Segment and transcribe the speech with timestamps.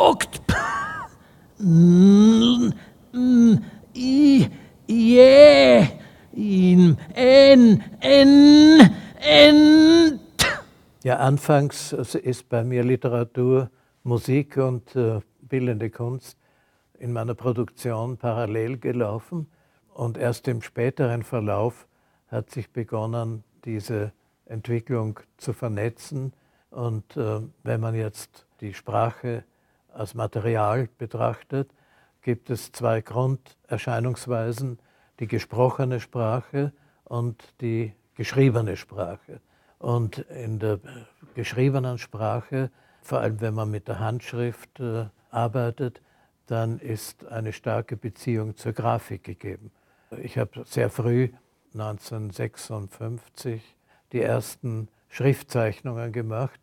[0.00, 0.40] Okt.
[3.94, 4.48] I,
[4.86, 5.86] Je,
[6.32, 8.90] In, N, N,
[9.20, 10.20] N.
[11.04, 13.70] Ja, anfangs ist bei mir Literatur,
[14.02, 16.38] Musik und äh, bildende Kunst
[16.98, 19.48] in meiner Produktion parallel gelaufen
[19.92, 21.86] und erst im späteren Verlauf
[22.28, 24.12] hat sich begonnen, diese
[24.46, 26.32] Entwicklung zu vernetzen.
[26.70, 29.44] Und äh, wenn man jetzt die Sprache
[29.94, 31.70] als Material betrachtet,
[32.22, 34.78] gibt es zwei Grunderscheinungsweisen,
[35.18, 36.72] die gesprochene Sprache
[37.04, 39.40] und die geschriebene Sprache.
[39.78, 40.80] Und in der
[41.34, 42.70] geschriebenen Sprache,
[43.02, 46.02] vor allem wenn man mit der Handschrift äh, arbeitet,
[46.46, 49.70] dann ist eine starke Beziehung zur Grafik gegeben.
[50.22, 51.30] Ich habe sehr früh,
[51.74, 53.62] 1956,
[54.12, 56.60] die ersten Schriftzeichnungen gemacht,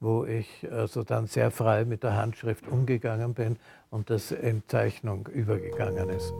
[0.00, 3.56] wo ich also dann sehr frei mit der Handschrift umgegangen bin
[3.90, 6.32] und das in Zeichnung übergegangen ist.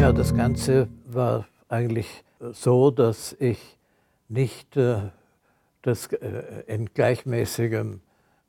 [0.00, 3.78] Ja, das Ganze war eigentlich so, dass ich
[4.28, 5.10] nicht äh,
[5.82, 8.00] das äh, in gleichmäßigem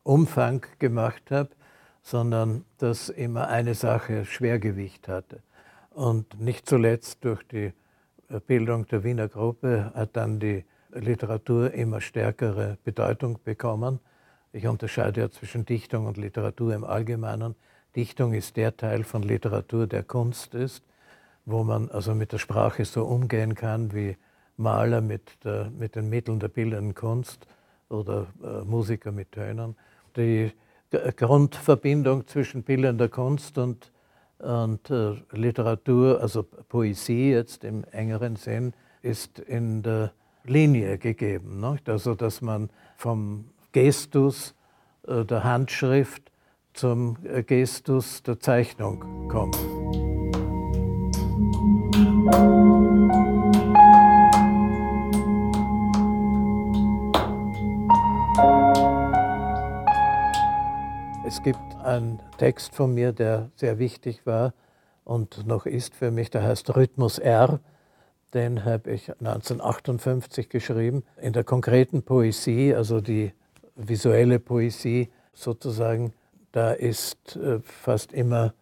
[0.03, 1.49] Umfang gemacht habe,
[2.05, 5.41] sondern dass immer eine Sache Schwergewicht hatte.
[5.89, 7.73] Und nicht zuletzt durch die
[8.47, 13.99] Bildung der Wiener Gruppe hat dann die Literatur immer stärkere Bedeutung bekommen.
[14.53, 17.55] Ich unterscheide ja zwischen Dichtung und Literatur im Allgemeinen.
[17.95, 20.83] Dichtung ist der Teil von Literatur, der Kunst ist
[21.45, 24.17] wo man also mit der Sprache so umgehen kann wie
[24.57, 27.47] Maler mit, der, mit den Mitteln der bildenden Kunst
[27.89, 29.75] oder äh, Musiker mit Tönen.
[30.15, 30.51] Die
[31.15, 33.91] Grundverbindung zwischen bildender Kunst und,
[34.39, 40.11] und äh, Literatur, also Poesie jetzt im engeren Sinn, ist in der
[40.43, 41.59] Linie gegeben.
[41.59, 41.89] Nicht?
[41.89, 44.55] Also dass man vom Gestus
[45.07, 46.31] äh, der Handschrift
[46.73, 49.57] zum äh, Gestus der Zeichnung kommt.
[61.45, 64.55] Gibt einen Text von mir, der sehr wichtig war
[65.03, 67.59] und noch ist für mich, der heißt Rhythmus R.
[68.33, 71.03] Den habe ich 1958 geschrieben.
[71.21, 73.31] In der konkreten Poesie, also die
[73.75, 76.13] visuelle Poesie sozusagen,
[76.51, 78.55] da ist äh, fast immer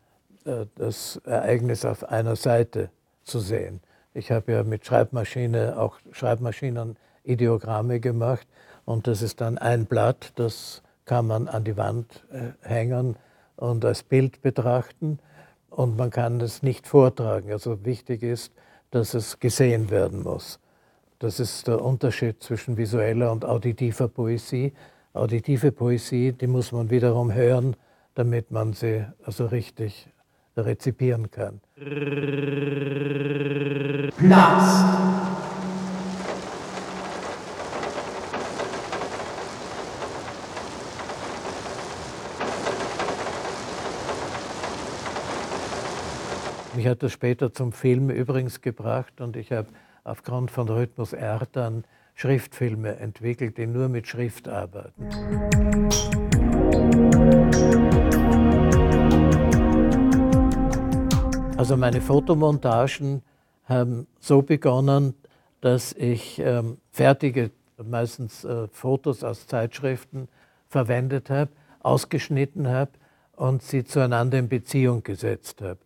[0.43, 2.89] äh, das Ereignis auf einer Seite
[3.23, 3.79] zu sehen.
[4.13, 8.45] Ich habe ja mit Schreibmaschine auch Schreibmaschinen Ideogramme gemacht
[8.83, 13.15] und das ist dann ein Blatt, das kann man an die Wand äh, hängen
[13.55, 15.19] und als Bild betrachten
[15.69, 17.51] und man kann es nicht vortragen.
[17.51, 18.53] Also wichtig ist,
[18.91, 20.59] dass es gesehen werden muss.
[21.19, 24.73] Das ist der Unterschied zwischen visueller und auditiver Poesie.
[25.13, 27.75] Auditive Poesie, die muss man wiederum hören,
[28.15, 30.09] damit man sie also richtig
[30.57, 31.61] rezipieren kann.
[34.17, 35.42] Platz.
[46.75, 49.67] Mich hat das später zum Film übrigens gebracht und ich habe
[50.03, 51.83] aufgrund von Rhythmus R dann
[52.15, 55.07] Schriftfilme entwickelt, die nur mit Schrift arbeiten.
[61.57, 63.21] Also meine Fotomontagen
[63.65, 65.13] haben so begonnen,
[65.61, 70.27] dass ich ähm, fertige, meistens äh, Fotos aus Zeitschriften
[70.69, 71.51] verwendet habe,
[71.81, 72.91] ausgeschnitten habe
[73.35, 75.77] und sie zueinander in Beziehung gesetzt habe.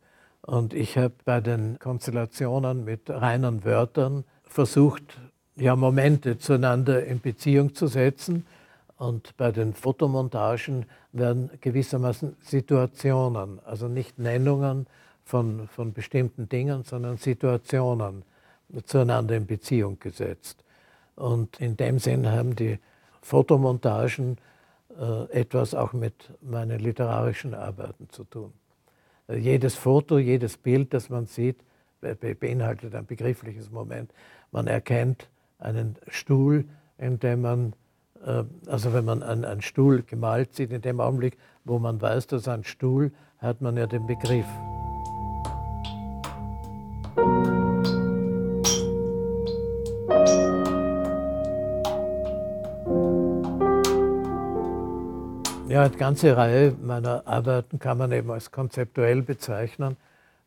[0.48, 5.04] Und ich habe bei den Konstellationen mit reinen Wörtern versucht,
[5.58, 8.46] ja, Momente zueinander in Beziehung zu setzen.
[8.96, 14.88] Und bei den Fotomontagen werden gewissermaßen Situationen, also nicht Nennungen,
[15.26, 18.24] von, von bestimmten Dingen, sondern Situationen
[18.86, 20.64] zueinander in Beziehung gesetzt.
[21.18, 22.80] Und in dem Sinn haben die
[23.22, 24.38] Fotomontagen
[24.98, 28.54] äh, etwas auch mit meinen literarischen Arbeiten zu tun.
[29.30, 31.58] Jedes Foto, jedes Bild, das man sieht,
[32.00, 34.14] be beinhaltet ein begriffliches Moment.
[34.52, 35.30] Man erkennt
[35.60, 36.66] einen Stuhl,
[36.98, 37.74] in dem man,
[38.26, 42.48] äh, also wenn man einen Stuhl gemalt sieht, in dem Augenblick, wo man weiß, dass
[42.48, 44.48] ein Stuhl, hat man ja den Begriff.
[55.78, 59.96] Ja, eine ganze Reihe meiner Arbeiten kann man eben als konzeptuell bezeichnen.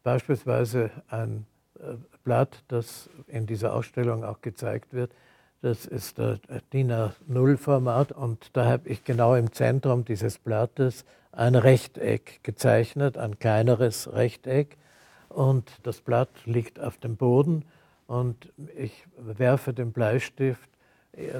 [0.02, 1.46] Beispielsweise ein
[1.78, 1.94] äh,
[2.24, 5.12] Blatt, das in dieser Ausstellung auch gezeigt wird,
[5.62, 6.40] das ist der
[6.72, 13.38] DIN A0-Format und da habe ich genau im Zentrum dieses Blattes ein Rechteck gezeichnet, ein
[13.38, 14.78] kleineres Rechteck.
[15.28, 17.64] Und das Blatt liegt auf dem Boden
[18.08, 20.68] und ich werfe den Bleistift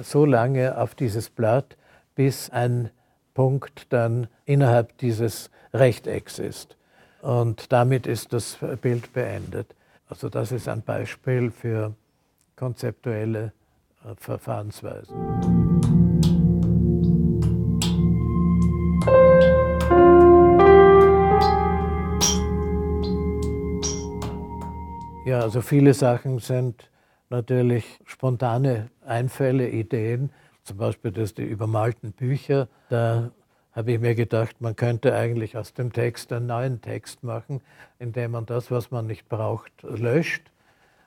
[0.01, 1.75] so lange auf dieses Blatt,
[2.15, 2.89] bis ein
[3.33, 6.77] Punkt dann innerhalb dieses Rechtecks ist.
[7.21, 9.75] Und damit ist das Bild beendet.
[10.09, 11.93] Also das ist ein Beispiel für
[12.55, 13.53] konzeptuelle
[14.03, 15.15] äh, Verfahrensweisen.
[25.25, 26.89] Ja, also viele Sachen sind
[27.29, 30.31] natürlich spontane Einfälle, Ideen.
[30.63, 32.67] Zum Beispiel das die übermalten Bücher.
[32.89, 33.31] Da
[33.71, 37.61] habe ich mir gedacht, man könnte eigentlich aus dem Text einen neuen Text machen,
[37.99, 40.51] indem man das, was man nicht braucht, löscht.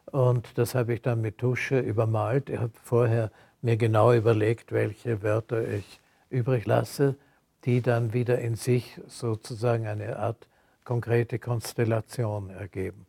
[0.07, 2.49] Und das habe ich dann mit Tusche übermalt.
[2.49, 3.31] Ich habe vorher
[3.63, 6.01] mir genau überlegt, welche Wörter ich
[6.31, 7.17] übrig lasse,
[7.65, 10.47] die dann wieder in sich sozusagen eine Art
[10.85, 13.07] konkrete Konstellation ergeben.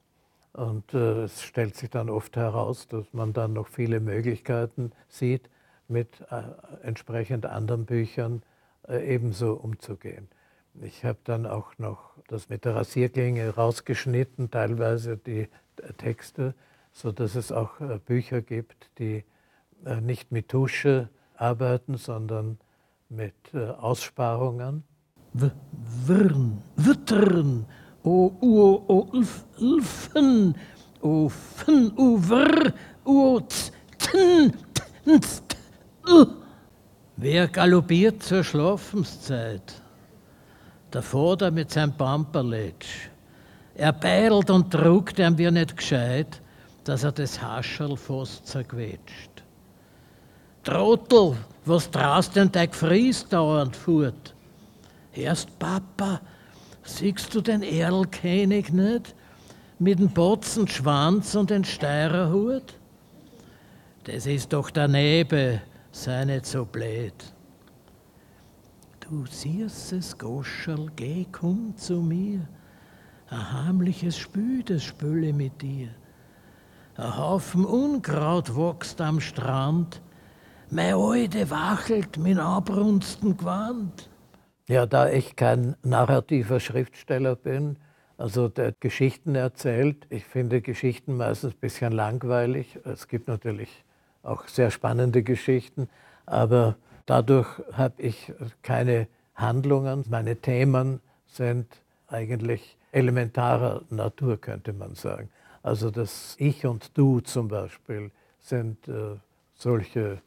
[0.53, 5.49] Und äh, es stellt sich dann oft heraus, dass man dann noch viele Möglichkeiten sieht,
[5.89, 6.43] mit äh,
[6.83, 8.41] entsprechend anderen Büchern
[8.87, 10.27] äh, ebenso umzugehen.
[10.81, 15.47] Ich habe dann auch noch das mit der Rasierklinge rausgeschnitten, teilweise die
[15.77, 16.53] äh, Texte,
[16.91, 19.23] sodass es auch äh, Bücher gibt, die
[19.85, 22.57] äh, nicht mit Tusche arbeiten, sondern
[23.09, 24.83] mit Aussparungen.
[25.33, 25.49] W
[26.05, 27.65] Wirn, Wittern,
[28.03, 30.55] o u o ulf, ulfen,
[31.01, 32.73] o fen, o wr,
[33.03, 34.53] o tn,
[35.05, 35.21] tn,
[37.17, 39.73] Wer galoppiert zur Schlafenszeit?
[40.93, 43.09] Der Vater mit seinem Pamperletsch.
[43.75, 46.41] Er beidelt und druckt ihm wie nicht gescheit,
[46.83, 49.43] dass er das Hascherl fast zerquetscht.
[50.63, 51.35] Trottel,
[51.65, 54.33] was traust denn dein Gefries dauernd fort?
[55.13, 56.21] Erst Papa,
[56.85, 59.15] Siehst du den Erlkönig nicht?
[59.79, 62.75] Mit dem Botzen Schwanz und den Steirerhut?
[64.03, 65.61] Das ist doch der Nebe,
[65.95, 67.13] sei nicht so blöd.
[68.99, 72.47] Du süßes Goscherl, geh, komm zu mir.
[73.29, 75.89] Ein heimliches Spül, das spüle mit dir.
[76.97, 80.01] Ein Haufen Unkraut wächst am Strand.
[80.69, 84.09] Mein Alte wachelt mit abrunsten Gewand.
[84.67, 87.77] Ja, da ich kein narrativer Schriftsteller bin,
[88.17, 92.79] also der Geschichten erzählt, ich finde Geschichten meistens ein bisschen langweilig.
[92.83, 93.84] Es gibt natürlich
[94.25, 95.89] auch sehr spannende Geschichten,
[96.25, 96.75] aber
[97.05, 100.03] dadurch habe ich keine Handlungen.
[100.09, 101.67] Meine Themen sind
[102.07, 105.29] eigentlich elementarer Natur, könnte man sagen.
[105.63, 109.17] Also das Ich und Du zum Beispiel sind äh,
[109.55, 110.21] solche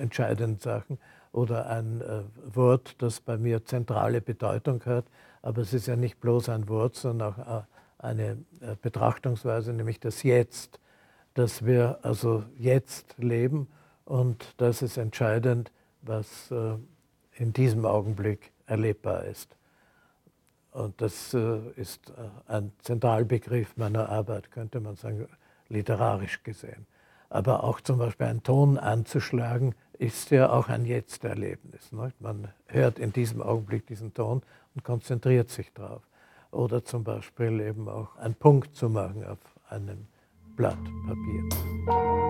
[0.00, 0.98] entscheidenden Sachen
[1.32, 2.22] oder ein äh,
[2.54, 5.04] Wort, das bei mir zentrale Bedeutung hat.
[5.42, 7.62] Aber es ist ja nicht bloß ein Wort, sondern auch äh,
[7.98, 10.78] eine äh, Betrachtungsweise, nämlich das Jetzt,
[11.34, 13.68] dass wir also jetzt leben
[14.04, 15.72] und das ist entscheidend,
[16.02, 16.76] was äh,
[17.36, 19.56] in diesem Augenblick erlebbar ist.
[20.70, 25.28] Und das äh, ist äh, ein Zentralbegriff meiner Arbeit, könnte man sagen,
[25.68, 26.86] literarisch gesehen.
[27.30, 31.92] Aber auch zum Beispiel einen Ton anzuschlagen, ist ja auch ein Jetzt-Erlebnis.
[31.92, 34.42] Man hört in diesem Augenblick diesen Ton
[34.74, 36.02] und konzentriert sich darauf.
[36.50, 39.38] Oder zum Beispiel eben auch einen Punkt zu machen auf
[39.68, 40.06] einem
[40.56, 42.23] Blatt Papier.